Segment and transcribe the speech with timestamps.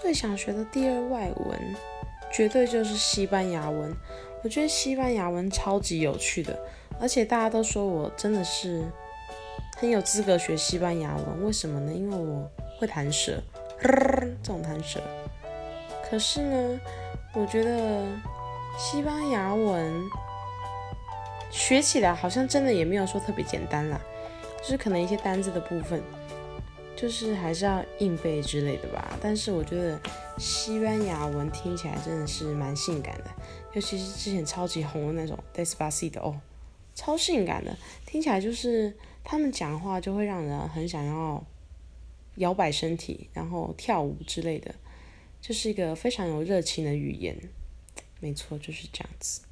[0.00, 1.76] 最想学的第二外文，
[2.32, 3.94] 绝对就是西班牙文。
[4.42, 6.58] 我觉得西班牙文超级有趣的，
[6.98, 8.82] 而且大家都说我真的是
[9.76, 11.44] 很有资格学西班牙文。
[11.44, 11.92] 为什么呢？
[11.92, 13.42] 因为我会弹舌，
[13.82, 14.98] 这种弹舌。
[16.08, 16.80] 可是呢，
[17.34, 18.06] 我觉得
[18.78, 19.92] 西班牙文
[21.50, 24.00] 学起来好像真的也没有说特别简单啦，
[24.62, 26.02] 就是可能一些单字的部分。
[27.00, 29.98] 就是还是要硬背之类的吧，但是我觉得
[30.36, 33.30] 西班牙文听起来真的是蛮性感的，
[33.72, 36.38] 尤其是之前超级红的那种 Despacito 哦，
[36.94, 37.74] 超性感的，
[38.04, 41.42] 听起来就是他们讲话就会让人很想要
[42.34, 44.74] 摇摆身体，然后跳舞之类的，
[45.40, 47.34] 就是一个非常有热情的语言，
[48.20, 49.40] 没错，就是这样子。